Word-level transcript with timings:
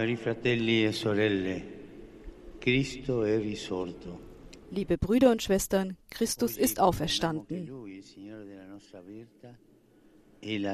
Cari 0.00 0.16
fratelli 0.16 0.86
e 0.86 0.92
sorelle, 0.92 1.62
Cristo 2.58 3.22
è 3.22 3.38
risorto. 3.38 4.18
Liebe 4.70 4.96
Brüder 4.96 5.30
und 5.30 5.42
Schwestern, 5.42 5.94
Christus 6.08 6.56
ist 6.56 6.80
auferstanden. 6.80 7.68
E 10.40 10.56
e. 10.56 10.70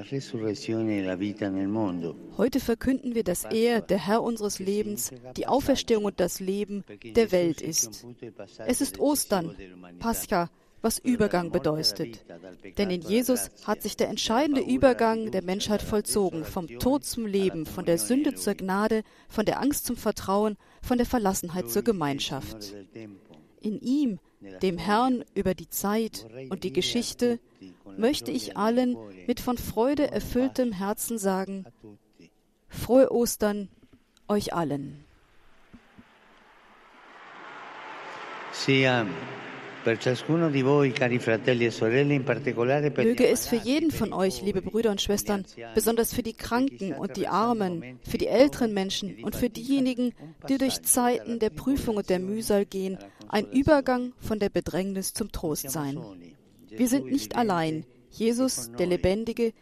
Heute 2.37 2.61
verkünden 2.61 3.17
wir, 3.17 3.25
dass 3.25 3.45
er, 3.47 3.81
der 3.81 4.07
Herr 4.07 4.23
unseres 4.23 4.61
Lebens, 4.61 5.11
die 5.37 5.49
Auferstehung 5.49 6.05
und 6.05 6.21
das 6.21 6.39
Leben 6.39 6.85
der 7.03 7.33
Welt 7.33 7.61
ist. 7.63 8.07
Es 8.65 8.81
ist 8.81 9.01
Ostern, 9.01 9.57
Pascha, 9.99 10.51
was 10.87 10.99
Übergang 10.99 11.51
bedeutet. 11.51 12.25
Denn 12.79 12.91
in 12.91 13.03
Jesus 13.03 13.51
hat 13.65 13.83
sich 13.83 13.97
der 13.97 14.09
entscheidende 14.09 14.61
Übergang 14.61 15.33
der 15.33 15.43
Menschheit 15.43 15.83
vollzogen, 15.83 16.45
vom 16.45 16.69
Tod 16.79 17.05
zum 17.05 17.27
Leben, 17.27 17.67
von 17.67 17.85
der 17.85 17.99
Sünde 17.99 18.35
zur 18.35 18.55
Gnade, 18.55 19.03
von 19.29 19.45
der 19.45 19.61
Angst 19.61 19.85
zum 19.85 19.97
Vertrauen, 19.97 20.57
von 20.83 20.97
der 20.97 21.07
Verlassenheit 21.07 21.69
zur 21.69 21.83
Gemeinschaft. 21.83 22.73
In 23.61 23.81
ihm, 23.81 24.21
dem 24.63 24.79
Herrn 24.79 25.25
über 25.35 25.55
die 25.55 25.69
Zeit 25.69 26.25
und 26.51 26.63
die 26.63 26.73
Geschichte, 26.73 27.41
möchte 27.97 28.31
ich 28.31 28.57
allen 28.57 28.97
mit 29.27 29.41
von 29.41 29.59
Freude 29.59 30.13
erfülltem 30.13 30.71
Herzen 30.71 31.19
sagen, 31.19 31.67
frohe 32.69 33.11
Ostern 33.11 33.69
euch 34.29 34.55
allen. 34.55 35.05
Sia 38.53 39.05
e 39.87 39.93
Möge 43.05 43.27
es 43.29 43.47
für 43.47 43.57
jeden 43.57 43.91
von 43.91 44.13
euch, 44.13 44.43
liebe 44.43 44.63
Brüder 44.63 44.91
und 44.91 45.01
Schwestern, 45.01 45.45
besonders 45.75 46.13
für 46.13 46.23
die 46.23 46.33
Kranken 46.33 46.93
und 46.95 47.17
die 47.17 47.29
Armen, 47.29 47.99
für 48.03 48.19
die 48.19 48.27
älteren 48.27 48.75
Menschen 48.75 49.23
und 49.23 49.37
für 49.37 49.49
diejenigen, 49.49 50.13
die 50.49 50.59
durch 50.59 50.83
Zeiten 50.83 51.39
der 51.39 51.51
Prüfung 51.51 51.97
und 51.97 52.11
der 52.11 52.19
Mühsal 52.19 52.67
gehen, 52.67 52.99
ein 53.29 53.51
Übergang 53.51 54.13
von 54.19 54.39
der 54.39 54.49
Bedrängnis 54.49 55.15
zum 55.15 55.31
Trost 55.33 55.71
sein. 55.71 55.99
Wir 56.69 56.89
sind 56.89 57.07
nicht 57.07 57.37
allein. 57.37 57.85
Jesus, 58.11 58.71
der 58.79 58.87
Lebendige, 58.87 59.53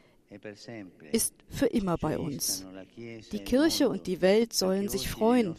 ist 1.13 1.35
für 1.49 1.67
immer 1.67 1.97
bei 1.97 2.19
uns. 2.19 2.67
Die 2.97 3.39
Kirche 3.41 3.89
und 3.89 4.07
die 4.07 4.21
Welt 4.21 4.53
sollen 4.53 4.89
sich 4.89 5.09
freuen, 5.09 5.55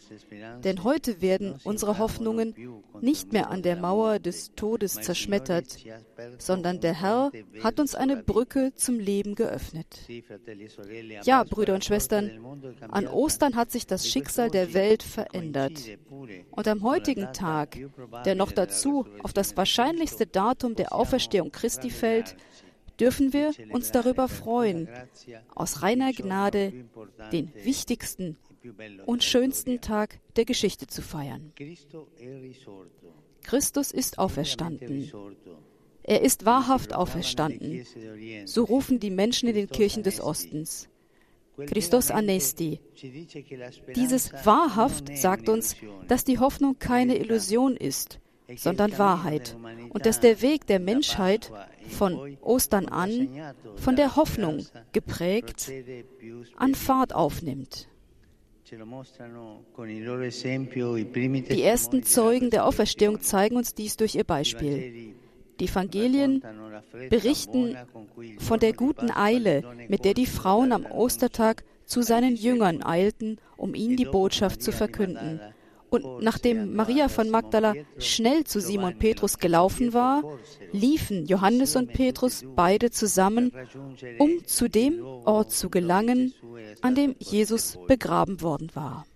denn 0.64 0.84
heute 0.84 1.20
werden 1.20 1.58
unsere 1.64 1.98
Hoffnungen 1.98 2.54
nicht 3.00 3.32
mehr 3.32 3.50
an 3.50 3.62
der 3.62 3.76
Mauer 3.76 4.18
des 4.18 4.52
Todes 4.54 4.94
zerschmettert, 4.94 5.78
sondern 6.38 6.80
der 6.80 7.00
Herr 7.00 7.30
hat 7.62 7.80
uns 7.80 7.94
eine 7.94 8.16
Brücke 8.16 8.72
zum 8.74 8.98
Leben 8.98 9.34
geöffnet. 9.34 9.86
Ja, 11.24 11.44
Brüder 11.44 11.74
und 11.74 11.84
Schwestern, 11.84 12.30
an 12.88 13.06
Ostern 13.06 13.56
hat 13.56 13.70
sich 13.70 13.86
das 13.86 14.08
Schicksal 14.08 14.50
der 14.50 14.74
Welt 14.74 15.02
verändert. 15.02 15.80
Und 16.50 16.68
am 16.68 16.82
heutigen 16.82 17.32
Tag, 17.32 17.78
der 18.24 18.34
noch 18.34 18.52
dazu 18.52 19.06
auf 19.22 19.32
das 19.32 19.56
wahrscheinlichste 19.56 20.26
Datum 20.26 20.74
der 20.74 20.92
Auferstehung 20.92 21.52
Christi 21.52 21.90
fällt, 21.90 22.36
dürfen 23.00 23.32
wir 23.32 23.52
uns 23.70 23.92
darüber 23.92 24.28
freuen, 24.28 24.88
aus 25.54 25.82
reiner 25.82 26.12
Gnade 26.12 26.72
den 27.32 27.52
wichtigsten 27.54 28.36
und 29.04 29.22
schönsten 29.22 29.80
Tag 29.80 30.20
der 30.36 30.44
Geschichte 30.44 30.86
zu 30.86 31.02
feiern. 31.02 31.52
Christus 33.42 33.92
ist 33.92 34.18
auferstanden. 34.18 35.10
Er 36.02 36.22
ist 36.22 36.44
wahrhaft 36.44 36.94
auferstanden. 36.94 37.84
So 38.44 38.64
rufen 38.64 39.00
die 39.00 39.10
Menschen 39.10 39.48
in 39.48 39.54
den 39.54 39.68
Kirchen 39.68 40.02
des 40.02 40.20
Ostens. 40.20 40.88
Christos 41.64 42.10
Anesti. 42.10 42.80
Dieses 43.94 44.32
wahrhaft 44.44 45.16
sagt 45.16 45.48
uns, 45.48 45.76
dass 46.06 46.24
die 46.24 46.38
Hoffnung 46.38 46.78
keine 46.78 47.16
Illusion 47.16 47.76
ist, 47.76 48.20
sondern 48.54 48.98
Wahrheit 48.98 49.56
und 49.88 50.06
dass 50.06 50.20
der 50.20 50.42
Weg 50.42 50.66
der 50.66 50.78
Menschheit 50.78 51.50
von 51.88 52.36
Ostern 52.40 52.88
an, 52.88 53.28
von 53.76 53.96
der 53.96 54.16
Hoffnung 54.16 54.66
geprägt, 54.92 55.70
an 56.56 56.74
Fahrt 56.74 57.14
aufnimmt. 57.14 57.88
Die 61.50 61.62
ersten 61.62 62.02
Zeugen 62.02 62.50
der 62.50 62.66
Auferstehung 62.66 63.20
zeigen 63.20 63.56
uns 63.56 63.74
dies 63.74 63.96
durch 63.96 64.16
ihr 64.16 64.24
Beispiel. 64.24 65.14
Die 65.60 65.64
Evangelien 65.66 66.42
berichten 67.08 67.76
von 68.38 68.58
der 68.60 68.72
guten 68.72 69.10
Eile, 69.10 69.62
mit 69.88 70.04
der 70.04 70.14
die 70.14 70.26
Frauen 70.26 70.72
am 70.72 70.84
Ostertag 70.84 71.64
zu 71.84 72.02
seinen 72.02 72.34
Jüngern 72.34 72.82
eilten, 72.82 73.38
um 73.56 73.74
ihnen 73.74 73.96
die 73.96 74.04
Botschaft 74.04 74.62
zu 74.62 74.72
verkünden. 74.72 75.40
Und 75.90 76.22
nachdem 76.22 76.74
Maria 76.74 77.08
von 77.08 77.30
Magdala 77.30 77.74
schnell 77.98 78.44
zu 78.44 78.60
Simon 78.60 78.98
Petrus 78.98 79.38
gelaufen 79.38 79.92
war, 79.92 80.22
liefen 80.72 81.26
Johannes 81.26 81.76
und 81.76 81.92
Petrus 81.92 82.44
beide 82.54 82.90
zusammen, 82.90 83.52
um 84.18 84.44
zu 84.46 84.68
dem 84.68 85.04
Ort 85.04 85.52
zu 85.52 85.70
gelangen, 85.70 86.34
an 86.82 86.94
dem 86.94 87.14
Jesus 87.18 87.78
begraben 87.86 88.40
worden 88.40 88.70
war. 88.74 89.06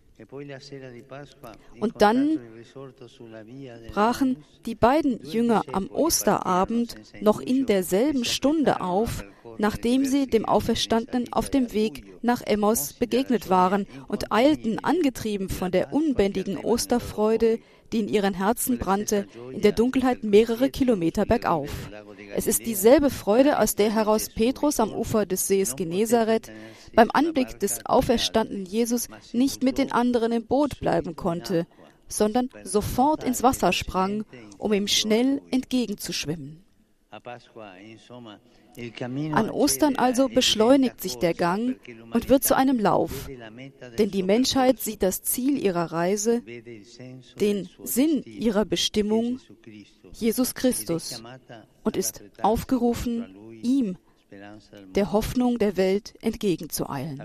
Und 1.81 2.03
dann 2.03 2.39
brachen 3.93 4.45
die 4.67 4.75
beiden 4.75 5.25
Jünger 5.25 5.63
am 5.73 5.91
Osterabend 5.91 6.95
noch 7.23 7.41
in 7.41 7.67
derselben 7.67 8.25
Stunde 8.25 8.81
auf, 8.83 9.25
nachdem 9.59 10.05
sie 10.05 10.27
dem 10.27 10.45
Auferstandenen 10.45 11.33
auf 11.33 11.51
dem 11.51 11.73
Weg 11.73 12.05
nach 12.23 12.43
Emmaus 12.43 12.93
begegnet 12.93 13.49
waren 13.49 13.87
und 14.09 14.33
eilten, 14.33 14.79
angetrieben 14.83 15.49
von 15.49 15.71
der 15.71 15.93
unbändigen 15.93 16.59
Osterfreude, 16.59 17.59
die 17.93 18.01
in 18.01 18.09
ihren 18.09 18.35
Herzen 18.35 18.79
brannte, 18.79 19.27
in 19.53 19.63
der 19.63 19.73
Dunkelheit 19.73 20.23
mehrere 20.23 20.71
Kilometer 20.71 21.25
bergauf. 21.27 21.91
Es 22.35 22.47
ist 22.47 22.65
dieselbe 22.65 23.11
Freude, 23.11 23.59
aus 23.59 23.75
der 23.75 23.93
heraus 23.93 24.29
Petrus 24.29 24.79
am 24.79 24.93
Ufer 24.93 25.27
des 25.27 25.49
Sees 25.49 25.75
Genezareth 25.77 26.51
beim 26.95 27.11
Anblick 27.13 27.59
des 27.59 27.85
auferstandenen 27.87 28.67
Jesus 28.67 29.09
nicht 29.33 29.63
mit 29.63 29.79
den 29.79 29.93
anderen 29.93 30.33
im 30.33 30.47
Boot 30.47 30.79
bleiben 30.81 31.17
konnte, 31.17 31.67
sondern 32.09 32.51
sofort 32.65 33.25
ins 33.25 33.43
Wasser 33.43 33.73
sprang, 33.73 34.25
um 34.59 34.73
ihm 34.73 34.87
schnell 34.87 35.41
entgegenzuschwimmen. 35.51 36.63
An 39.33 39.51
Ostern 39.51 39.97
also 39.97 40.29
beschleunigt 40.29 41.01
sich 41.01 41.17
der 41.17 41.35
Gang 41.35 41.77
und 42.13 42.29
wird 42.29 42.45
zu 42.45 42.57
einem 42.57 42.79
Lauf, 42.79 43.29
denn 43.99 44.11
die 44.11 44.23
Menschheit 44.23 44.81
sieht 44.81 45.03
das 45.03 45.23
Ziel 45.23 45.63
ihrer 45.63 45.93
Reise, 45.93 46.43
den 47.41 47.69
Sinn 47.83 48.23
ihrer 48.25 48.65
Bestimmung, 48.65 49.41
Jesus 50.13 50.55
Christus, 50.55 51.23
und 51.83 51.97
ist 51.97 52.23
aufgerufen, 52.43 53.35
ihm, 53.63 53.97
der 54.95 55.13
Hoffnung 55.13 55.59
der 55.59 55.77
Welt 55.77 56.15
entgegenzueilen. 56.21 57.21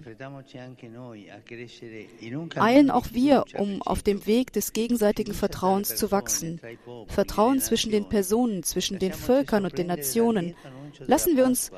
Eilen 2.55 2.91
auch 2.91 3.07
wir, 3.11 3.45
um 3.57 3.81
auf 3.81 4.03
dem 4.03 4.25
Weg 4.25 4.53
des 4.53 4.73
gegenseitigen 4.73 5.33
Vertrauens 5.33 5.95
zu 5.95 6.11
wachsen. 6.11 6.59
Vertrauen 7.07 7.59
zwischen 7.59 7.91
den 7.91 8.09
Personen, 8.09 8.63
zwischen 8.63 8.99
den 8.99 9.13
Völkern 9.13 9.65
und 9.65 9.77
den 9.77 9.87
Nationen. 9.87 10.55
Lassen 10.99 11.37
wir 11.37 11.45
uns 11.45 11.71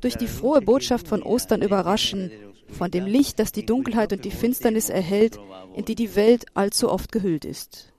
durch 0.00 0.16
die 0.16 0.26
frohe 0.26 0.60
Botschaft 0.60 1.08
von 1.08 1.22
Ostern 1.22 1.62
überraschen, 1.62 2.30
von 2.68 2.90
dem 2.90 3.06
Licht, 3.06 3.38
das 3.38 3.52
die 3.52 3.64
Dunkelheit 3.64 4.12
und 4.12 4.24
die 4.24 4.30
Finsternis 4.30 4.90
erhält, 4.90 5.38
in 5.74 5.84
die 5.84 5.94
die 5.94 6.14
Welt 6.14 6.46
allzu 6.54 6.90
oft 6.90 7.12
gehüllt 7.12 7.44
ist. 7.44 7.93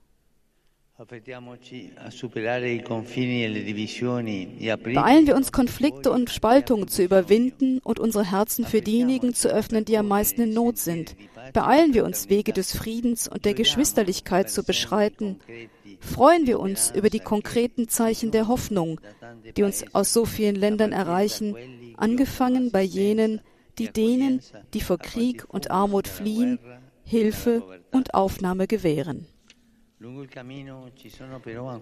Beeilen 4.94 5.26
wir 5.26 5.36
uns, 5.36 5.52
Konflikte 5.52 6.10
und 6.10 6.30
Spaltungen 6.30 6.88
zu 6.88 7.02
überwinden 7.02 7.80
und 7.80 8.00
unsere 8.00 8.24
Herzen 8.24 8.64
für 8.64 8.80
diejenigen 8.80 9.34
zu 9.34 9.48
öffnen, 9.48 9.84
die 9.84 9.98
am 9.98 10.08
meisten 10.08 10.40
in 10.40 10.54
Not 10.54 10.78
sind. 10.78 11.14
Beeilen 11.52 11.92
wir 11.92 12.06
uns, 12.06 12.30
Wege 12.30 12.54
des 12.54 12.74
Friedens 12.74 13.28
und 13.28 13.44
der 13.44 13.52
Geschwisterlichkeit 13.52 14.48
zu 14.48 14.64
beschreiten. 14.64 15.38
Freuen 16.00 16.46
wir 16.46 16.58
uns 16.60 16.92
über 16.92 17.10
die 17.10 17.20
konkreten 17.20 17.88
Zeichen 17.88 18.30
der 18.30 18.48
Hoffnung, 18.48 18.98
die 19.54 19.64
uns 19.64 19.84
aus 19.94 20.14
so 20.14 20.24
vielen 20.24 20.56
Ländern 20.56 20.92
erreichen, 20.92 21.56
angefangen 21.98 22.70
bei 22.70 22.82
jenen, 22.82 23.42
die 23.78 23.88
denen, 23.88 24.40
die 24.72 24.80
vor 24.80 24.96
Krieg 24.96 25.44
und 25.48 25.70
Armut 25.70 26.08
fliehen, 26.08 26.58
Hilfe 27.04 27.62
und 27.92 28.14
Aufnahme 28.14 28.66
gewähren. 28.66 29.26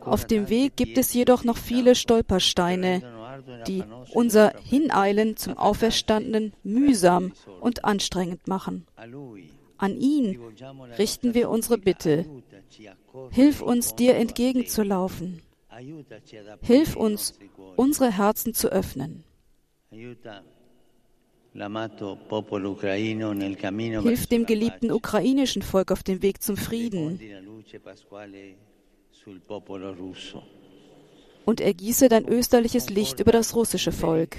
Auf 0.00 0.25
dem 0.26 0.49
Weg 0.49 0.76
gibt 0.76 0.99
es 0.99 1.12
jedoch 1.12 1.43
noch 1.43 1.56
viele 1.56 1.94
Stolpersteine, 1.96 3.02
die 3.66 3.82
unser 4.12 4.55
Hineilen 4.62 5.37
zum 5.37 5.56
Auferstandenen 5.58 6.52
mühsam 6.62 7.32
und 7.61 7.84
anstrengend 7.84 8.46
machen. 8.46 8.87
An 9.76 9.96
ihn 9.96 10.38
richten 10.96 11.34
wir 11.34 11.50
unsere 11.50 11.78
Bitte. 11.78 12.25
Hilf 13.31 13.61
uns, 13.61 13.96
dir 13.96 14.14
entgegenzulaufen. 14.14 15.43
Hilf 16.62 16.94
uns, 16.94 17.38
unsere 17.75 18.17
Herzen 18.17 18.55
zu 18.55 18.69
öffnen. 18.69 19.25
Hilf 24.02 24.26
dem 24.26 24.46
geliebten 24.46 24.90
ukrainischen 24.90 25.62
Volk 25.62 25.92
auf 25.92 26.02
dem 26.02 26.20
Weg 26.22 26.42
zum 26.42 26.56
Frieden. 26.56 27.20
und 31.44 31.60
ergieße 31.60 32.08
dein 32.08 32.26
österliches 32.26 32.90
Licht 32.90 33.20
über 33.20 33.32
das 33.32 33.54
russische 33.54 33.92
Volk. 33.92 34.36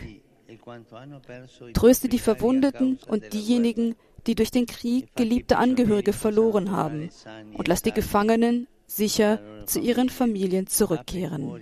Tröste 1.73 2.09
die 2.09 2.19
Verwundeten 2.19 2.99
und 3.07 3.33
diejenigen, 3.33 3.95
die 4.27 4.35
durch 4.35 4.51
den 4.51 4.65
Krieg 4.65 5.07
geliebte 5.15 5.57
Angehörige 5.57 6.13
verloren 6.13 6.71
haben, 6.71 7.09
und 7.53 7.67
lass 7.67 7.83
die 7.83 7.91
Gefangenen 7.91 8.67
sicher 8.87 9.39
zu 9.65 9.79
ihren 9.79 10.09
Familien 10.09 10.67
zurückkehren. 10.67 11.61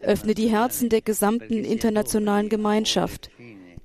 Öffne 0.00 0.34
die 0.34 0.48
Herzen 0.48 0.88
der 0.88 1.02
gesamten 1.02 1.64
internationalen 1.64 2.48
Gemeinschaft, 2.48 3.30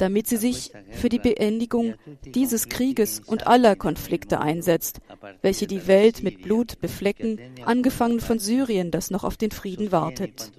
damit 0.02 0.26
sie 0.28 0.38
sich 0.38 0.72
für 0.90 1.10
die 1.10 1.20
Beendigung 1.20 1.94
dieses 2.26 2.70
Krieges 2.70 3.22
und 3.24 3.46
aller 3.46 3.76
Konflikte 3.76 4.42
einsetzt, 4.42 5.00
welche 5.44 5.68
die 5.68 5.86
Welt 5.86 6.24
mit 6.24 6.42
Blut 6.42 6.82
beflecken, 6.82 7.40
angefangen 7.66 8.20
von 8.20 8.40
Syrien, 8.40 8.90
das 8.90 9.12
noch 9.12 9.24
auf 9.24 9.38
den 9.38 9.52
Frieden 9.52 9.92
wartet. 9.92 10.52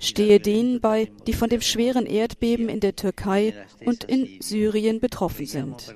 Stehe 0.00 0.40
denen 0.40 0.80
bei, 0.80 1.12
die 1.28 1.32
von 1.32 1.48
dem 1.48 1.60
schweren 1.60 2.06
Erdbeben 2.06 2.68
in 2.68 2.80
der 2.80 2.96
Türkei 2.96 3.54
und 3.84 4.02
in 4.02 4.40
Syrien 4.40 4.98
betroffen 4.98 5.46
sind. 5.46 5.94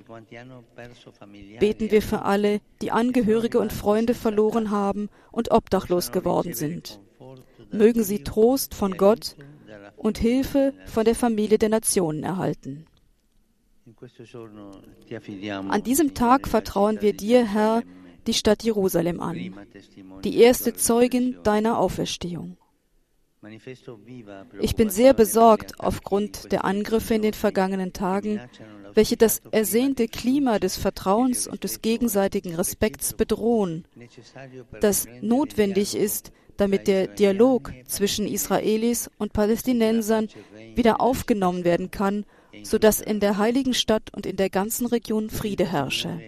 Beten 1.58 1.91
wir 1.91 2.02
für 2.02 2.23
alle, 2.23 2.61
die 2.82 2.93
Angehörige 2.93 3.58
und 3.58 3.73
Freunde 3.73 4.14
verloren 4.14 4.70
haben 4.70 5.08
und 5.32 5.50
obdachlos 5.50 6.12
geworden 6.12 6.55
sind. 6.55 7.00
Mögen 7.73 8.05
sie 8.05 8.23
Trost 8.23 8.75
von 8.75 8.96
Gott 8.96 9.34
und 9.98 10.18
Hilfe 10.18 10.74
von 10.86 11.04
der 11.04 11.14
Familie 11.14 11.58
der 11.58 11.68
Nationen 11.68 12.22
erhalten. 12.22 12.86
An 15.68 15.82
diesem 15.82 16.14
Tag 16.14 16.46
vertrauen 16.46 17.00
wir 17.00 17.14
dir, 17.14 17.46
Herr, 17.46 17.82
die 18.26 18.34
Stadt 18.34 18.62
Jerusalem 18.62 19.20
an, 19.20 19.54
die 20.22 20.38
erste 20.38 20.74
Zeugin 20.74 21.36
deiner 21.42 21.78
Auferstehung. 21.78 22.57
Ich 24.60 24.76
bin 24.76 24.90
sehr 24.90 25.14
besorgt 25.14 25.80
aufgrund 25.80 26.52
der 26.52 26.64
Angriffe 26.64 27.14
in 27.14 27.22
den 27.22 27.34
vergangenen 27.34 27.92
Tagen, 27.92 28.40
welche 28.94 29.16
das 29.16 29.40
ersehnte 29.50 30.08
Klima 30.08 30.58
des 30.58 30.76
Vertrauens 30.76 31.46
und 31.46 31.64
des 31.64 31.82
gegenseitigen 31.82 32.54
Respekts 32.54 33.12
bedrohen, 33.14 33.84
das 34.80 35.06
notwendig 35.20 35.94
ist, 35.94 36.32
damit 36.56 36.88
der 36.88 37.06
Dialog 37.06 37.72
zwischen 37.86 38.26
Israelis 38.26 39.10
und 39.18 39.32
Palästinensern 39.32 40.28
wieder 40.74 41.00
aufgenommen 41.00 41.64
werden 41.64 41.90
kann, 41.90 42.24
sodass 42.62 43.00
in 43.00 43.20
der 43.20 43.38
heiligen 43.38 43.74
Stadt 43.74 44.12
und 44.12 44.26
in 44.26 44.36
der 44.36 44.50
ganzen 44.50 44.86
Region 44.86 45.30
Friede 45.30 45.70
herrsche. 45.70 46.20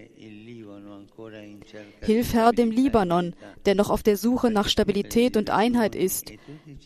Hilf 2.01 2.35
Herr 2.35 2.53
dem 2.53 2.71
Libanon, 2.71 3.35
der 3.67 3.75
noch 3.75 3.91
auf 3.91 4.03
der 4.03 4.17
Suche 4.17 4.51
nach 4.51 4.69
Stabilität 4.69 5.37
und 5.37 5.51
Einheit 5.51 5.95
ist, 5.95 6.33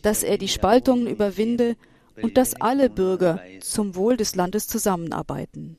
dass 0.02 0.22
er 0.22 0.38
die 0.38 0.49
Spaltungen 0.49 1.06
überwinde 1.06 1.76
und 2.20 2.37
dass 2.37 2.55
alle 2.61 2.90
Bürger 2.90 3.40
zum 3.61 3.94
Wohl 3.94 4.16
des 4.16 4.34
Landes 4.34 4.66
zusammenarbeiten. 4.69 5.78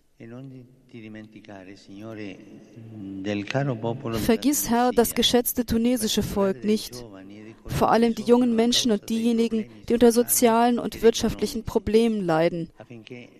Vergiss, 4.13 4.69
Herr, 4.69 4.91
das 4.91 5.15
geschätzte 5.15 5.65
tunesische 5.65 6.23
Volk 6.23 6.63
nicht 6.63 7.03
vor 7.67 7.91
allem 7.91 8.13
die 8.15 8.23
jungen 8.23 8.55
Menschen 8.55 8.91
und 8.91 9.09
diejenigen, 9.09 9.65
die 9.89 9.93
unter 9.93 10.11
sozialen 10.11 10.79
und 10.79 11.01
wirtschaftlichen 11.01 11.63
Problemen 11.63 12.23
leiden, 12.23 12.69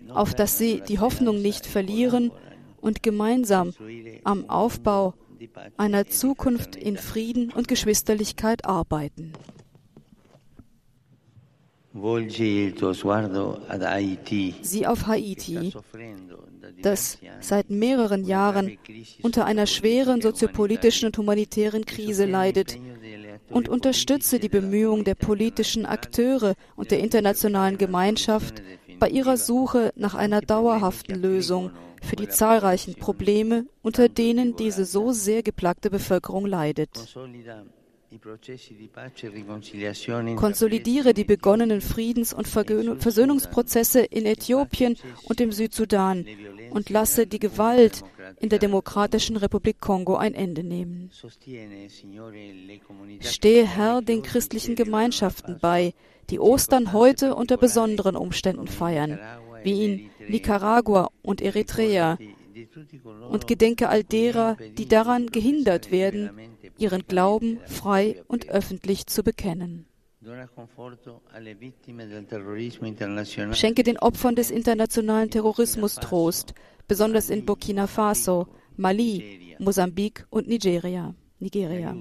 auf 0.10 0.34
dass 0.34 0.58
sie 0.58 0.82
die 0.88 1.00
Hoffnung 1.00 1.42
nicht 1.42 1.66
verlieren 1.66 2.32
und 2.82 3.04
gemeinsam 3.04 3.74
am 4.24 4.50
Aufbau 4.50 5.14
einer 5.78 6.06
Zukunft 6.08 6.76
in 6.76 6.98
Frieden 6.98 7.52
und 7.52 7.68
Geschwisterlichkeit 7.68 8.66
arbeiten. 8.66 9.34
Sieh 14.62 14.86
auf 14.86 15.08
Haiti, 15.08 15.74
das 16.82 17.18
seit 17.40 17.70
mehreren 17.70 18.26
Jahren 18.26 18.78
unter 19.22 19.46
einer 19.46 19.66
schweren 19.66 20.22
soziopolitischen 20.22 21.08
und 21.08 21.18
humanitären 21.18 21.86
Krise 21.86 22.26
leidet 22.26 22.78
und 23.50 23.70
unterstütze 23.70 24.40
die 24.40 24.50
Bemühungen 24.50 25.06
der 25.06 25.16
politischen 25.16 25.86
Akteure 25.86 26.56
und 26.76 26.92
der 26.92 27.00
internationalen 27.00 27.78
Gemeinschaft 27.78 28.62
bei 29.00 29.10
ihrer 29.10 29.38
Suche 29.38 29.92
nach 29.96 30.16
einer 30.16 30.42
dauerhaften 30.42 31.16
Lösung 31.16 31.72
für 32.02 32.16
die 32.16 32.30
zahlreichen 32.30 32.96
Probleme, 32.96 33.66
unter 33.82 34.10
denen 34.10 34.56
diese 34.56 34.86
so 34.86 35.12
sehr 35.12 35.44
geplagte 35.44 35.90
Bevölkerung 35.90 36.46
leidet. 36.46 37.16
Konsolidiere 40.36 41.14
die 41.14 41.24
begonnenen 41.24 41.82
Friedens- 41.82 42.34
und 42.34 42.48
Versöhnungsprozesse 42.48 44.02
in 44.02 44.26
Äthiopien 44.26 44.98
und 45.24 45.42
im 45.42 45.52
Südsudan 45.52 46.26
und 46.72 46.90
lasse 46.90 47.28
die 47.28 47.40
Gewalt 47.40 48.04
in 48.40 48.50
der 48.50 48.60
Demokratischen 48.60 49.38
Republik 49.38 49.80
Kongo 49.80 50.16
ein 50.16 50.34
Ende 50.34 50.64
nehmen. 50.64 51.12
Stehe 53.22 53.66
Herr 53.66 54.02
den 54.02 54.24
christlichen 54.24 54.76
Gemeinschaften 54.76 55.58
bei, 55.62 55.94
die 56.30 56.40
Ostern 56.40 56.94
heute 56.94 57.36
unter 57.36 57.58
besonderen 57.58 58.16
Umständen 58.16 58.68
feiern, 58.68 59.20
wie 59.64 59.86
in 59.86 60.10
Nicaragua 60.28 61.10
und 61.22 61.42
Eritrea, 61.42 62.18
und 63.30 63.48
gedenke 63.48 63.90
all 63.90 64.04
derer, 64.04 64.58
die 64.78 64.88
daran 64.88 65.28
gehindert 65.28 65.92
werden, 65.92 66.30
ihren 66.78 67.08
Glauben 67.08 67.60
frei 67.66 68.24
und 68.28 68.50
öffentlich 68.50 69.08
zu 69.08 69.24
bekennen. 69.24 69.86
Schenke 73.52 73.84
den 73.84 74.00
Opfern 74.00 74.36
des 74.36 74.52
internationalen 74.52 75.30
Terrorismus 75.30 75.96
Trost, 75.96 76.54
besonders 76.88 77.30
in 77.30 77.46
Burkina 77.46 77.88
Faso, 77.88 78.48
Mali, 78.76 79.56
Mosambik 79.60 80.26
und 80.30 80.48
Nigeria. 80.48 81.14
Nigeria. 81.40 81.96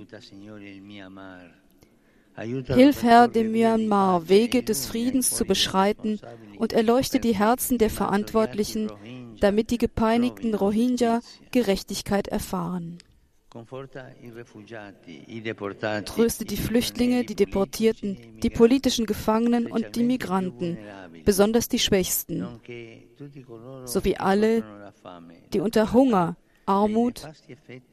Hilf, 2.36 3.02
Herr, 3.04 3.28
dem 3.28 3.52
Myanmar 3.52 4.28
Wege 4.28 4.62
des 4.64 4.86
Friedens 4.86 5.30
zu 5.30 5.44
beschreiten 5.44 6.18
und 6.58 6.72
erleuchte 6.72 7.20
die 7.20 7.34
Herzen 7.34 7.78
der 7.78 7.90
Verantwortlichen, 7.90 8.90
damit 9.40 9.70
die 9.70 9.78
gepeinigten 9.78 10.54
Rohingya 10.54 11.20
Gerechtigkeit 11.50 12.28
erfahren. 12.28 12.98
Tröste 16.06 16.44
die 16.44 16.56
Flüchtlinge, 16.56 17.24
die 17.24 17.36
Deportierten, 17.36 18.40
die 18.42 18.50
politischen 18.50 19.06
Gefangenen 19.06 19.70
und 19.70 19.94
die 19.94 20.02
Migranten, 20.02 20.76
besonders 21.24 21.68
die 21.68 21.78
Schwächsten, 21.78 22.44
sowie 23.84 24.16
alle, 24.16 24.64
die 25.52 25.60
unter 25.60 25.92
Hunger, 25.92 26.36
Armut 26.66 27.22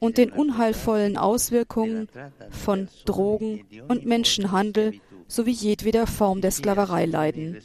und 0.00 0.18
den 0.18 0.32
unheilvollen 0.32 1.16
Auswirkungen 1.16 2.08
von 2.50 2.88
Drogen 3.04 3.64
und 3.88 4.04
Menschenhandel 4.04 5.00
sowie 5.28 5.52
jedweder 5.52 6.06
Form 6.06 6.40
der 6.40 6.50
Sklaverei 6.50 7.06
leiden. 7.06 7.58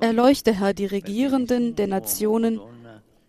Erleuchte, 0.00 0.52
Herr, 0.58 0.74
die 0.74 0.86
Regierenden 0.86 1.76
der 1.76 1.86
Nationen 1.86 2.60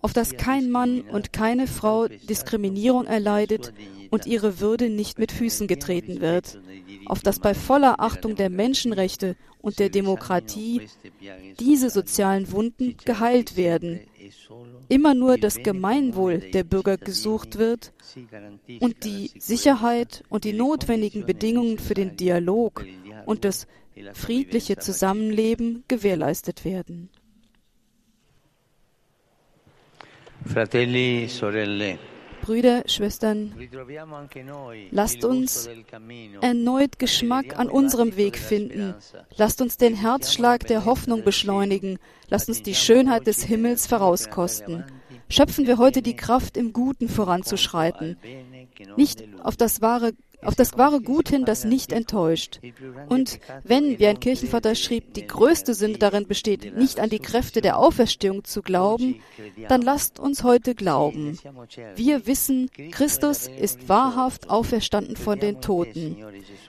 auf 0.01 0.13
dass 0.13 0.35
kein 0.35 0.71
Mann 0.71 1.01
und 1.01 1.31
keine 1.31 1.67
Frau 1.67 2.07
Diskriminierung 2.07 3.05
erleidet 3.05 3.73
und 4.09 4.25
ihre 4.25 4.59
Würde 4.59 4.89
nicht 4.89 5.19
mit 5.19 5.31
Füßen 5.31 5.67
getreten 5.67 6.21
wird, 6.21 6.59
auf 7.05 7.21
dass 7.21 7.39
bei 7.39 7.53
voller 7.53 7.99
Achtung 7.99 8.35
der 8.35 8.49
Menschenrechte 8.49 9.35
und 9.61 9.79
der 9.79 9.89
Demokratie 9.89 10.81
diese 11.59 11.89
sozialen 11.89 12.51
Wunden 12.51 12.97
geheilt 13.05 13.57
werden, 13.57 14.01
immer 14.89 15.13
nur 15.13 15.37
das 15.37 15.55
Gemeinwohl 15.61 16.39
der 16.39 16.63
Bürger 16.63 16.97
gesucht 16.97 17.57
wird 17.57 17.93
und 18.79 19.03
die 19.03 19.31
Sicherheit 19.37 20.23
und 20.29 20.43
die 20.43 20.53
notwendigen 20.53 21.25
Bedingungen 21.25 21.79
für 21.79 21.93
den 21.93 22.17
Dialog 22.17 22.85
und 23.25 23.45
das 23.45 23.67
friedliche 24.13 24.77
Zusammenleben 24.77 25.83
gewährleistet 25.87 26.65
werden. 26.65 27.09
Fratelli, 30.45 31.27
sorelle. 31.27 31.99
Brüder, 32.41 32.83
Schwestern, 32.87 33.53
lasst 34.91 35.23
uns 35.23 35.69
erneut 36.41 36.99
Geschmack 36.99 37.57
an 37.57 37.69
unserem 37.69 38.17
Weg 38.17 38.37
finden. 38.37 38.95
Lasst 39.37 39.61
uns 39.61 39.77
den 39.77 39.95
Herzschlag 39.95 40.67
der 40.67 40.85
Hoffnung 40.85 41.23
beschleunigen. 41.23 41.99
Lasst 42.29 42.49
uns 42.49 42.61
die 42.61 42.75
Schönheit 42.75 43.27
des 43.27 43.43
Himmels 43.43 43.87
vorauskosten. 43.87 44.83
Schöpfen 45.29 45.67
wir 45.67 45.77
heute 45.77 46.01
die 46.01 46.15
Kraft, 46.15 46.57
im 46.57 46.73
Guten 46.73 47.07
voranzuschreiten. 47.07 48.17
Nicht 48.97 49.23
auf 49.43 49.55
das 49.55 49.81
wahre 49.81 50.11
auf 50.43 50.55
das 50.55 50.77
wahre 50.77 51.01
Gut 51.01 51.29
hin, 51.29 51.45
das 51.45 51.65
nicht 51.65 51.91
enttäuscht. 51.91 52.59
Und 53.09 53.39
wenn, 53.63 53.99
wie 53.99 54.07
ein 54.07 54.19
Kirchenvater 54.19 54.75
schrieb, 54.75 55.13
die 55.13 55.27
größte 55.27 55.73
Sünde 55.73 55.99
darin 55.99 56.27
besteht, 56.27 56.75
nicht 56.77 56.99
an 56.99 57.09
die 57.09 57.19
Kräfte 57.19 57.61
der 57.61 57.77
Auferstehung 57.77 58.43
zu 58.43 58.61
glauben, 58.61 59.21
dann 59.67 59.81
lasst 59.81 60.19
uns 60.19 60.43
heute 60.43 60.75
glauben. 60.75 61.37
Wir 61.95 62.27
wissen, 62.27 62.69
Christus 62.91 63.47
ist 63.47 63.89
wahrhaft 63.89 64.49
auferstanden 64.49 65.15
von 65.15 65.39
den 65.39 65.61
Toten. 65.61 66.17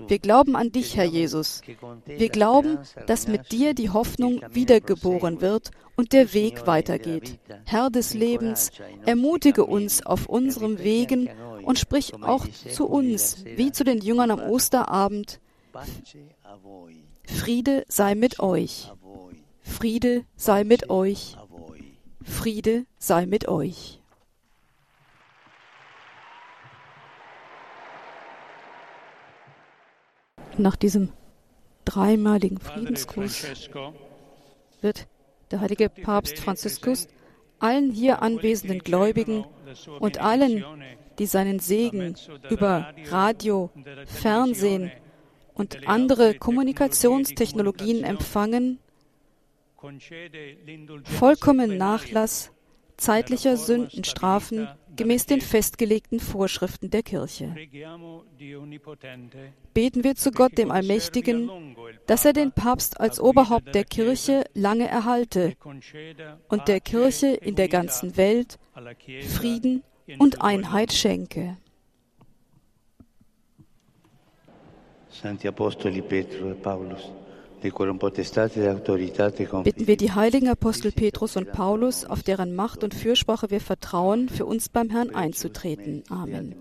Wir 0.06 0.18
glauben 0.18 0.56
an 0.56 0.72
dich, 0.72 0.96
Herr 0.96 1.04
Jesus. 1.04 1.62
Wir 2.06 2.28
glauben, 2.28 2.78
dass 3.06 3.28
mit 3.28 3.52
dir 3.52 3.74
die 3.74 3.90
Hoffnung 3.90 4.40
wiedergeboren 4.50 5.40
wird 5.40 5.70
und 5.96 6.12
der 6.12 6.32
Weg 6.34 6.66
weitergeht. 6.66 7.38
Herr 7.64 7.90
des 7.90 8.14
Lebens, 8.14 8.70
ermutige 9.04 9.64
uns 9.64 10.04
auf 10.04 10.26
unserem 10.26 10.78
Wegen 10.78 11.28
und 11.64 11.78
sprich 11.78 12.14
auch 12.23 12.47
zu 12.49 12.87
uns, 12.87 13.45
wie 13.45 13.73
zu 13.73 13.85
den 13.85 14.00
Jüngern 14.00 14.31
am 14.31 14.40
Osterabend. 14.40 15.40
Friede 17.25 17.85
sei 17.88 18.14
mit 18.14 18.40
euch. 18.40 18.90
Friede 19.62 20.25
sei 20.37 20.64
mit 20.64 20.90
euch. 20.90 21.37
Friede 22.23 22.87
sei 22.99 23.26
mit 23.26 23.49
euch. 23.49 24.00
Nach 30.59 30.76
diesem 30.76 31.12
dreimaligen 31.85 32.59
Friedensgruß 32.59 33.47
wird 34.83 35.09
der 35.50 35.61
heilige 35.61 35.88
Papst 35.88 36.38
Franziskus 36.38 37.09
allen 37.62 37.90
hier 37.90 38.23
anwesenden 38.23 38.81
Gläubigen 38.81 39.45
und 40.00 40.21
allen, 40.21 40.64
die 41.19 41.26
seinen 41.26 41.59
Segen 41.59 42.16
über 42.50 42.92
Radio, 43.09 43.71
Fernsehen 44.07 44.90
und 45.54 45.87
andere 45.87 46.35
Kommunikationstechnologien 46.35 48.04
empfangen, 48.04 48.78
vollkommen 51.04 51.76
Nachlass 51.76 52.50
zeitlicher 52.96 53.56
Sündenstrafen 53.56 54.68
gemäß 54.96 55.26
den 55.26 55.40
festgelegten 55.40 56.20
Vorschriften 56.20 56.90
der 56.90 57.02
Kirche. 57.02 57.54
Beten 59.75 60.04
wir 60.04 60.14
zu 60.14 60.30
Gott, 60.30 60.58
dem 60.58 60.70
Allmächtigen, 60.70 61.76
dass 62.06 62.25
er 62.25 62.32
den 62.32 62.52
Papst 62.52 63.00
als 63.00 63.20
Oberhaupt 63.20 63.75
der 63.75 63.84
Kirche 63.84 64.44
lange 64.54 64.87
erhalte 64.88 65.54
und 66.49 66.68
der 66.68 66.80
Kirche 66.80 67.28
in 67.28 67.54
der 67.54 67.68
ganzen 67.68 68.16
Welt 68.16 68.58
Frieden 69.28 69.82
und 70.18 70.42
Einheit 70.42 70.92
schenke. 70.92 71.56
Santi 75.11 75.46
Apostoli 75.46 76.00
Petro 76.02 76.50
e 76.50 76.54
Paulus 76.54 77.11
Bitten 79.64 79.87
wir 79.87 79.97
die 79.97 80.12
heiligen 80.12 80.49
Apostel 80.49 80.92
Petrus 80.92 81.37
und 81.37 81.52
Paulus, 81.52 82.04
auf 82.04 82.23
deren 82.23 82.54
Macht 82.54 82.83
und 82.83 82.95
Fürsprache 82.95 83.50
wir 83.50 83.61
vertrauen, 83.61 84.28
für 84.28 84.47
uns 84.47 84.69
beim 84.69 84.90
Herrn 84.90 85.14
einzutreten. 85.14 86.02
Amen. 86.09 86.57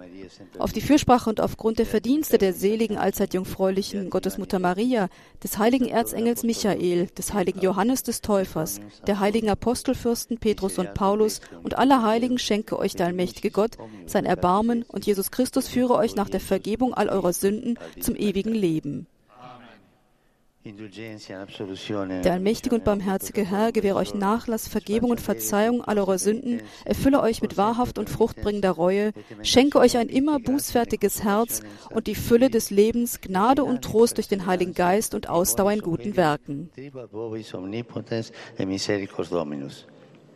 Auf 0.59 0.71
die 0.71 0.81
Fürsprache 0.81 1.29
und 1.29 1.41
aufgrund 1.41 1.79
der 1.79 1.85
Verdienste 1.85 2.37
der 2.37 2.53
seligen, 2.53 2.97
allzeit 2.97 3.33
jungfräulichen 3.33 4.09
Gottesmutter 4.09 4.59
Maria, 4.59 5.09
des 5.43 5.57
heiligen 5.57 5.87
Erzengels 5.87 6.43
Michael, 6.43 7.07
des 7.17 7.33
heiligen 7.33 7.61
Johannes 7.61 8.03
des 8.03 8.21
Täufers, 8.21 8.79
der 9.07 9.19
heiligen 9.19 9.49
Apostelfürsten 9.49 10.37
Petrus 10.37 10.77
und 10.77 10.93
Paulus 10.93 11.41
und 11.63 11.77
aller 11.77 12.03
Heiligen 12.03 12.37
schenke 12.37 12.77
euch 12.77 12.95
der 12.95 13.07
allmächtige 13.07 13.51
Gott 13.51 13.77
sein 14.05 14.25
Erbarmen 14.25 14.83
und 14.87 15.05
Jesus 15.05 15.31
Christus 15.31 15.67
führe 15.67 15.95
euch 15.95 16.15
nach 16.15 16.29
der 16.29 16.39
Vergebung 16.39 16.93
all 16.93 17.09
eurer 17.09 17.33
Sünden 17.33 17.77
zum 17.99 18.15
ewigen 18.15 18.53
Leben. 18.53 19.07
Der 20.63 22.33
allmächtige 22.33 22.75
und 22.75 22.83
barmherzige 22.83 23.49
Herr 23.49 23.71
gewähre 23.71 23.97
euch 23.97 24.13
Nachlass, 24.13 24.67
Vergebung 24.67 25.09
und 25.09 25.19
Verzeihung 25.19 25.83
aller 25.83 26.01
eurer 26.01 26.19
Sünden, 26.19 26.61
erfülle 26.85 27.21
euch 27.21 27.41
mit 27.41 27.57
wahrhaft 27.57 27.97
und 27.97 28.11
fruchtbringender 28.11 28.69
Reue, 28.69 29.11
schenke 29.41 29.79
euch 29.79 29.97
ein 29.97 30.07
immer 30.07 30.39
bußfertiges 30.39 31.23
Herz 31.23 31.63
und 31.89 32.05
die 32.05 32.13
Fülle 32.13 32.51
des 32.51 32.69
Lebens, 32.69 33.21
Gnade 33.21 33.63
und 33.63 33.81
Trost 33.83 34.17
durch 34.17 34.27
den 34.27 34.45
Heiligen 34.45 34.75
Geist 34.75 35.15
und 35.15 35.29
Ausdauer 35.29 35.71
in 35.71 35.81
guten 35.81 36.15
Werken. 36.15 36.69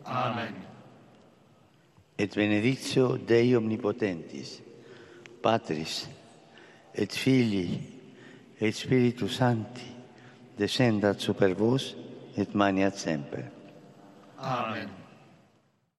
Amen. 0.04 0.54
Et 2.18 2.34
benedictio 2.34 3.18
Dei 3.18 3.56
omnipotentis, 3.56 4.62
Patris, 5.42 6.08
et 6.94 7.12
Filii, 7.12 7.78
et 8.58 8.74
Spiritus 8.74 9.36
Sancti, 9.36 9.95
descendat 10.58 11.20
super 11.20 11.54
vos 11.54 11.94
et 12.36 12.54
maniat 12.54 12.96
semper. 12.98 13.44
Amen. 14.38 15.05